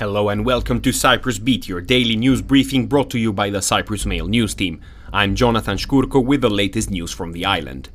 Hello 0.00 0.30
and 0.30 0.46
welcome 0.46 0.80
to 0.80 0.92
Cyprus 0.92 1.38
Beat, 1.38 1.68
your 1.68 1.82
daily 1.82 2.16
news 2.16 2.40
briefing 2.40 2.86
brought 2.86 3.10
to 3.10 3.18
you 3.18 3.34
by 3.34 3.50
the 3.50 3.60
Cyprus 3.60 4.06
Mail 4.06 4.26
news 4.26 4.54
team. 4.54 4.80
I'm 5.12 5.34
Jonathan 5.34 5.76
Shkurko 5.76 6.24
with 6.24 6.40
the 6.40 6.48
latest 6.48 6.90
news 6.90 7.12
from 7.12 7.32
the 7.32 7.44
island. 7.44 7.90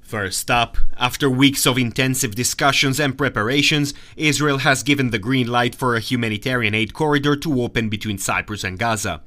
First 0.00 0.50
up, 0.50 0.76
after 0.96 1.30
weeks 1.30 1.66
of 1.66 1.78
intensive 1.78 2.34
discussions 2.34 2.98
and 2.98 3.16
preparations, 3.16 3.94
Israel 4.16 4.58
has 4.58 4.82
given 4.82 5.10
the 5.10 5.20
green 5.20 5.46
light 5.46 5.76
for 5.76 5.94
a 5.94 6.00
humanitarian 6.00 6.74
aid 6.74 6.94
corridor 6.94 7.36
to 7.36 7.62
open 7.62 7.88
between 7.88 8.18
Cyprus 8.18 8.64
and 8.64 8.76
Gaza. 8.76 9.22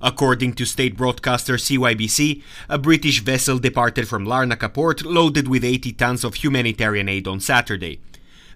According 0.00 0.54
to 0.54 0.64
state 0.64 0.96
broadcaster 0.96 1.54
CYBC, 1.54 2.42
a 2.68 2.78
British 2.78 3.20
vessel 3.20 3.58
departed 3.58 4.06
from 4.06 4.26
Larnaca 4.26 4.72
port 4.72 5.04
loaded 5.04 5.48
with 5.48 5.64
80 5.64 5.92
tons 5.92 6.24
of 6.24 6.36
humanitarian 6.36 7.08
aid 7.08 7.26
on 7.26 7.40
Saturday. 7.40 8.00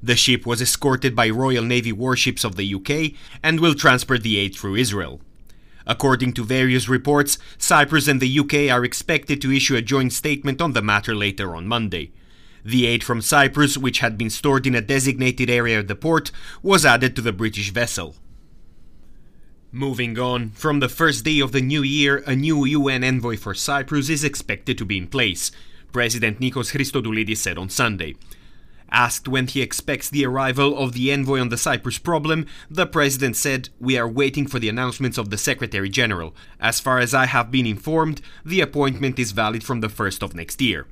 The 0.03 0.17
ship 0.17 0.47
was 0.47 0.62
escorted 0.62 1.15
by 1.15 1.31
Royal 1.31 1.65
Navy 1.65 1.93
warships 1.93 2.45
of 2.45 2.57
the 2.57 2.75
UK 2.75 3.19
and 3.43 3.61
will 3.61 3.75
transport 3.75 4.23
the 4.23 4.39
aid 4.39 4.55
through 4.55 4.77
Israel. 4.77 5.20
According 5.87 6.34
to 6.34 6.45
various 6.45 6.89
reports, 6.89 7.39
Cyprus 7.59 8.06
and 8.06 8.20
the 8.20 8.39
UK 8.39 8.73
are 8.73 8.84
expected 8.84 9.41
to 9.43 9.53
issue 9.53 9.77
a 9.77 9.83
joint 9.83 10.12
statement 10.12 10.61
on 10.61 10.73
the 10.73 10.83
matter 10.83 11.15
later 11.15 11.56
on 11.56 11.67
Monday. 11.67 12.12
The 12.65 12.87
aid 12.87 13.03
from 13.03 13.20
Cyprus, 13.20 13.77
which 13.77 13.98
had 13.98 14.17
been 14.17 14.31
stored 14.31 14.67
in 14.67 14.77
a 14.77 14.81
designated 14.81 15.51
area 15.51 15.81
of 15.81 15.89
the 15.89 15.97
port, 15.97 16.31
was 16.62 16.87
added 16.87 17.17
to 17.17 17.23
the 17.23 17.33
British 17.33 17.70
vessel. 17.70 18.15
Moving 19.75 20.19
on, 20.19 20.51
from 20.51 20.81
the 20.81 20.89
first 20.91 21.25
day 21.25 21.41
of 21.41 21.53
the 21.53 21.62
new 21.62 21.83
year, 21.83 22.23
a 22.27 22.37
new 22.37 22.67
UN 22.67 23.03
envoy 23.03 23.39
for 23.39 23.55
Cyprus 23.55 24.11
is 24.11 24.23
expected 24.23 24.77
to 24.77 24.85
be 24.85 24.98
in 24.98 25.07
place, 25.07 25.51
President 25.93 26.41
Nikos 26.41 26.73
Christodoulides 26.77 27.39
said 27.39 27.57
on 27.57 27.71
Sunday. 27.71 28.15
Asked 28.91 29.28
when 29.28 29.47
he 29.47 29.62
expects 29.62 30.11
the 30.11 30.27
arrival 30.27 30.77
of 30.77 30.93
the 30.93 31.11
envoy 31.11 31.41
on 31.41 31.48
the 31.48 31.56
Cyprus 31.56 31.97
problem, 31.97 32.45
the 32.70 32.87
president 32.87 33.34
said, 33.34 33.70
We 33.81 33.97
are 33.97 34.06
waiting 34.06 34.47
for 34.47 34.59
the 34.59 34.69
announcements 34.69 35.17
of 35.17 35.31
the 35.31 35.39
Secretary 35.39 35.89
General. 35.89 36.34
As 36.61 36.78
far 36.78 36.98
as 36.98 37.15
I 37.15 37.25
have 37.25 37.50
been 37.50 37.65
informed, 37.65 38.20
the 38.45 38.61
appointment 38.61 39.19
is 39.19 39.33
valid 39.33 39.65
from 39.65 39.81
the 39.81 39.89
1st 39.89 40.23
of 40.23 40.34
next 40.34 40.61
year. 40.61 40.87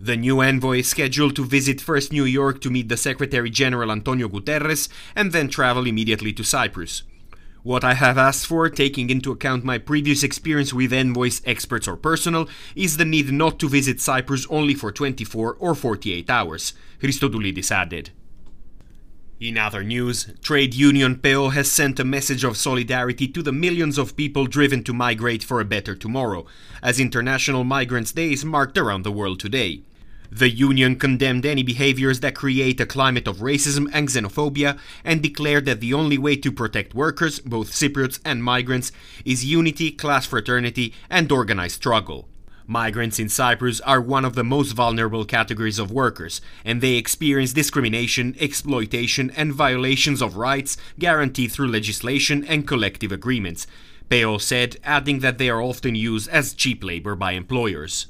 The 0.00 0.16
new 0.16 0.40
envoy 0.40 0.78
is 0.78 0.88
scheduled 0.88 1.34
to 1.34 1.44
visit 1.44 1.80
first 1.80 2.12
New 2.12 2.24
York 2.24 2.60
to 2.60 2.70
meet 2.70 2.88
the 2.88 2.96
Secretary 2.96 3.50
General 3.50 3.90
Antonio 3.90 4.28
Guterres 4.28 4.88
and 5.16 5.32
then 5.32 5.48
travel 5.48 5.88
immediately 5.88 6.32
to 6.34 6.44
Cyprus. 6.44 7.02
What 7.62 7.84
I 7.84 7.94
have 7.94 8.18
asked 8.18 8.48
for, 8.48 8.68
taking 8.68 9.08
into 9.08 9.30
account 9.30 9.62
my 9.62 9.78
previous 9.78 10.24
experience 10.24 10.72
with 10.72 10.92
envoys, 10.92 11.40
experts, 11.44 11.86
or 11.86 11.96
personnel, 11.96 12.48
is 12.74 12.96
the 12.96 13.04
need 13.04 13.30
not 13.30 13.60
to 13.60 13.68
visit 13.68 14.00
Cyprus 14.00 14.48
only 14.50 14.74
for 14.74 14.90
24 14.90 15.54
or 15.60 15.74
48 15.76 16.28
hours, 16.28 16.72
Christodoulides 17.00 17.70
added. 17.70 18.10
In 19.38 19.56
other 19.58 19.84
news, 19.84 20.32
trade 20.42 20.74
union 20.74 21.16
PEO 21.16 21.50
has 21.50 21.70
sent 21.70 22.00
a 22.00 22.04
message 22.04 22.42
of 22.42 22.56
solidarity 22.56 23.28
to 23.28 23.42
the 23.42 23.52
millions 23.52 23.96
of 23.96 24.16
people 24.16 24.46
driven 24.46 24.82
to 24.82 24.92
migrate 24.92 25.44
for 25.44 25.60
a 25.60 25.64
better 25.64 25.94
tomorrow, 25.94 26.44
as 26.82 26.98
International 26.98 27.62
Migrants 27.62 28.10
Day 28.10 28.32
is 28.32 28.44
marked 28.44 28.76
around 28.76 29.02
the 29.02 29.12
world 29.12 29.38
today. 29.38 29.82
The 30.34 30.48
union 30.48 30.96
condemned 30.96 31.44
any 31.44 31.62
behaviors 31.62 32.20
that 32.20 32.34
create 32.34 32.80
a 32.80 32.86
climate 32.86 33.28
of 33.28 33.40
racism 33.40 33.90
and 33.92 34.08
xenophobia 34.08 34.78
and 35.04 35.22
declared 35.22 35.66
that 35.66 35.80
the 35.80 35.92
only 35.92 36.16
way 36.16 36.36
to 36.36 36.50
protect 36.50 36.94
workers, 36.94 37.38
both 37.38 37.70
Cypriots 37.70 38.18
and 38.24 38.42
migrants, 38.42 38.92
is 39.26 39.44
unity, 39.44 39.90
class 39.90 40.24
fraternity, 40.24 40.94
and 41.10 41.30
organized 41.30 41.74
struggle. 41.74 42.30
Migrants 42.66 43.18
in 43.18 43.28
Cyprus 43.28 43.82
are 43.82 44.00
one 44.00 44.24
of 44.24 44.34
the 44.34 44.42
most 44.42 44.72
vulnerable 44.72 45.26
categories 45.26 45.78
of 45.78 45.92
workers, 45.92 46.40
and 46.64 46.80
they 46.80 46.94
experience 46.94 47.52
discrimination, 47.52 48.34
exploitation, 48.40 49.30
and 49.36 49.52
violations 49.52 50.22
of 50.22 50.38
rights 50.38 50.78
guaranteed 50.98 51.52
through 51.52 51.68
legislation 51.68 52.42
and 52.46 52.66
collective 52.66 53.12
agreements, 53.12 53.66
PEO 54.08 54.38
said, 54.38 54.78
adding 54.82 55.18
that 55.18 55.36
they 55.36 55.50
are 55.50 55.60
often 55.60 55.94
used 55.94 56.30
as 56.30 56.54
cheap 56.54 56.82
labor 56.82 57.14
by 57.14 57.32
employers. 57.32 58.06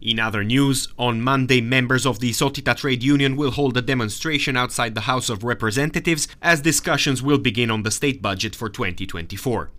In 0.00 0.20
other 0.20 0.44
news, 0.44 0.86
on 0.96 1.20
Monday, 1.20 1.60
members 1.60 2.06
of 2.06 2.20
the 2.20 2.30
Isotita 2.30 2.76
trade 2.76 3.02
union 3.02 3.34
will 3.34 3.50
hold 3.50 3.76
a 3.76 3.82
demonstration 3.82 4.56
outside 4.56 4.94
the 4.94 5.02
House 5.02 5.28
of 5.28 5.42
Representatives 5.42 6.28
as 6.40 6.60
discussions 6.60 7.20
will 7.20 7.38
begin 7.38 7.68
on 7.68 7.82
the 7.82 7.90
state 7.90 8.22
budget 8.22 8.54
for 8.54 8.68
2024. 8.68 9.70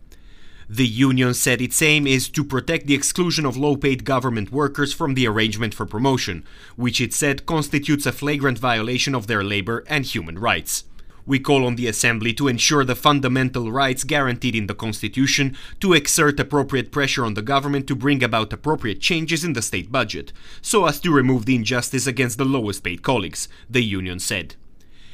The 0.69 0.85
union 0.85 1.33
said 1.33 1.61
its 1.61 1.81
aim 1.81 2.05
is 2.05 2.27
to 2.29 2.43
protect 2.43 2.85
the 2.85 2.93
exclusion 2.93 3.45
of 3.45 3.55
low 3.55 3.77
paid 3.77 4.03
government 4.03 4.51
workers 4.51 4.93
from 4.93 5.13
the 5.13 5.25
arrangement 5.25 5.73
for 5.73 5.85
promotion, 5.85 6.43
which 6.75 6.99
it 6.99 7.13
said 7.13 7.45
constitutes 7.45 8.05
a 8.05 8.11
flagrant 8.11 8.59
violation 8.59 9.15
of 9.15 9.27
their 9.27 9.43
labor 9.43 9.85
and 9.87 10.05
human 10.05 10.37
rights. 10.37 10.83
We 11.25 11.39
call 11.39 11.65
on 11.65 11.75
the 11.75 11.87
Assembly 11.87 12.33
to 12.33 12.47
ensure 12.47 12.83
the 12.83 12.95
fundamental 12.95 13.71
rights 13.71 14.03
guaranteed 14.03 14.55
in 14.55 14.67
the 14.67 14.75
Constitution, 14.75 15.55
to 15.79 15.93
exert 15.93 16.39
appropriate 16.39 16.91
pressure 16.91 17.25
on 17.25 17.33
the 17.33 17.41
government 17.41 17.87
to 17.87 17.95
bring 17.95 18.23
about 18.23 18.53
appropriate 18.53 19.01
changes 19.01 19.43
in 19.43 19.53
the 19.53 19.61
state 19.61 19.91
budget, 19.91 20.33
so 20.61 20.85
as 20.85 20.99
to 21.01 21.11
remove 21.11 21.45
the 21.45 21.55
injustice 21.55 22.07
against 22.07 22.37
the 22.37 22.45
lowest 22.45 22.83
paid 22.83 23.03
colleagues, 23.03 23.47
the 23.69 23.83
union 23.83 24.19
said. 24.19 24.55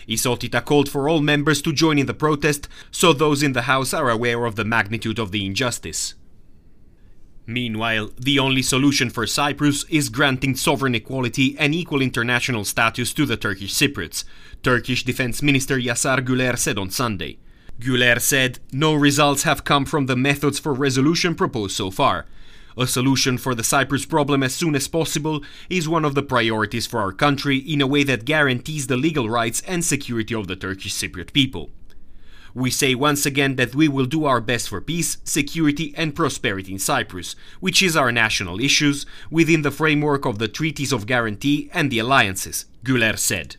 Isotita 0.07 0.63
called 0.63 0.87
for 0.87 1.09
all 1.09 1.21
members 1.21 1.61
to 1.63 1.73
join 1.73 1.97
in 1.97 2.05
the 2.05 2.13
protest, 2.13 2.67
so 2.91 3.11
those 3.11 3.41
in 3.41 3.53
the 3.53 3.63
House 3.63 3.93
are 3.93 4.09
aware 4.09 4.45
of 4.45 4.55
the 4.55 4.65
magnitude 4.65 5.19
of 5.19 5.31
the 5.31 5.45
injustice. 5.45 6.13
Meanwhile, 7.47 8.11
the 8.19 8.39
only 8.39 8.63
solution 8.63 9.09
for 9.09 9.27
Cyprus 9.27 9.83
is 9.89 10.09
granting 10.09 10.55
sovereign 10.55 10.95
equality 10.95 11.55
and 11.59 11.75
equal 11.75 12.01
international 12.01 12.65
status 12.65 13.13
to 13.13 13.25
the 13.25 13.37
Turkish 13.37 13.73
Cypriots, 13.73 14.23
Turkish 14.63 15.03
Defense 15.03 15.43
Minister 15.43 15.77
Yasar 15.77 16.25
Güler 16.25 16.57
said 16.57 16.79
on 16.79 16.89
Sunday. 16.89 17.37
Güler 17.79 18.19
said, 18.19 18.59
No 18.71 18.95
results 18.95 19.43
have 19.43 19.63
come 19.63 19.85
from 19.85 20.07
the 20.07 20.15
methods 20.15 20.57
for 20.57 20.73
resolution 20.73 21.35
proposed 21.35 21.75
so 21.75 21.91
far. 21.91 22.25
A 22.77 22.87
solution 22.87 23.37
for 23.37 23.53
the 23.53 23.63
Cyprus 23.63 24.05
problem 24.05 24.41
as 24.41 24.53
soon 24.53 24.75
as 24.75 24.87
possible 24.87 25.43
is 25.69 25.87
one 25.87 26.03
of 26.03 26.15
the 26.15 26.23
priorities 26.23 26.87
for 26.87 26.99
our 26.99 27.13
country 27.13 27.57
in 27.57 27.79
a 27.79 27.87
way 27.87 28.03
that 28.03 28.25
guarantees 28.25 28.87
the 28.87 28.97
legal 28.97 29.29
rights 29.29 29.61
and 29.67 29.85
security 29.85 30.33
of 30.33 30.47
the 30.47 30.55
Turkish 30.55 30.93
Cypriot 30.93 31.31
people. 31.31 31.69
We 32.55 32.71
say 32.71 32.95
once 32.95 33.25
again 33.25 33.57
that 33.57 33.75
we 33.75 33.89
will 33.89 34.05
do 34.05 34.23
our 34.23 34.39
best 34.39 34.69
for 34.69 34.79
peace, 34.79 35.17
security, 35.25 35.93
and 35.97 36.15
prosperity 36.15 36.71
in 36.71 36.79
Cyprus, 36.79 37.35
which 37.59 37.83
is 37.83 37.97
our 37.97 38.13
national 38.13 38.61
issues, 38.61 39.05
within 39.29 39.61
the 39.61 39.71
framework 39.71 40.25
of 40.25 40.39
the 40.39 40.47
treaties 40.47 40.93
of 40.93 41.05
guarantee 41.05 41.69
and 41.73 41.91
the 41.91 41.99
alliances, 41.99 42.65
Güler 42.85 43.19
said. 43.19 43.57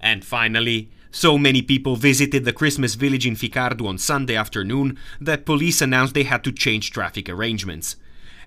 And 0.00 0.24
finally, 0.24 0.90
so 1.12 1.38
many 1.38 1.62
people 1.62 1.94
visited 1.94 2.44
the 2.44 2.52
Christmas 2.52 2.96
village 2.96 3.26
in 3.26 3.36
Fikardou 3.36 3.86
on 3.86 3.96
Sunday 3.96 4.34
afternoon 4.34 4.98
that 5.20 5.46
police 5.46 5.80
announced 5.80 6.14
they 6.14 6.24
had 6.24 6.42
to 6.44 6.52
change 6.52 6.90
traffic 6.90 7.28
arrangements. 7.28 7.94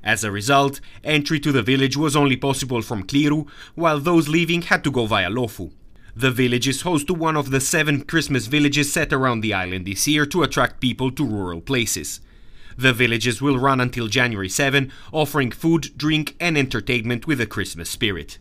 As 0.04 0.26
a 0.26 0.32
result, 0.32 0.82
entry 1.06 1.40
to 1.40 1.54
the 1.54 1.64
village 1.64 1.96
was 1.96 2.18
only 2.18 2.36
possible 2.36 2.82
from 2.82 3.08
Klirou, 3.08 3.48
while 3.76 4.02
those 4.02 4.28
leaving 4.28 4.64
had 4.64 4.84
to 4.84 4.92
go 4.92 5.06
via 5.06 5.30
Lofu. 5.30 5.72
The 6.16 6.32
village 6.32 6.68
is 6.68 6.82
host 6.82 7.08
to 7.08 7.14
one 7.14 7.38
of 7.38 7.52
the 7.52 7.62
seven 7.62 8.02
Christmas 8.02 8.48
villages 8.48 8.92
set 8.92 9.14
around 9.14 9.42
the 9.42 9.54
island 9.54 9.86
this 9.86 10.08
year 10.08 10.26
to 10.26 10.44
attract 10.44 10.82
people 10.82 11.12
to 11.12 11.26
rural 11.26 11.62
places. 11.62 12.20
The 12.78 12.94
villages 12.94 13.42
will 13.42 13.58
run 13.58 13.80
until 13.80 14.08
January 14.08 14.50
7, 14.50 14.92
offering 15.12 15.52
food, 15.52 15.92
drink, 15.96 16.36
and 16.40 16.58
entertainment 16.58 17.28
with 17.28 17.40
a 17.40 17.46
Christmas 17.46 17.90
spirit. 17.90 18.40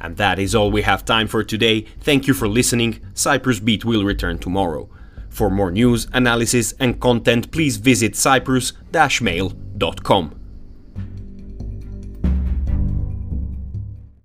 And 0.00 0.16
that 0.16 0.38
is 0.38 0.54
all 0.54 0.70
we 0.70 0.82
have 0.82 1.04
time 1.04 1.28
for 1.28 1.44
today. 1.44 1.82
Thank 2.00 2.26
you 2.26 2.34
for 2.34 2.48
listening. 2.48 3.00
Cyprus 3.14 3.60
Beat 3.60 3.84
will 3.84 4.04
return 4.04 4.38
tomorrow. 4.38 4.88
For 5.28 5.48
more 5.48 5.70
news, 5.70 6.08
analysis, 6.12 6.74
and 6.80 7.00
content, 7.00 7.52
please 7.52 7.76
visit 7.76 8.16
cyprus-mail.com. 8.16 10.41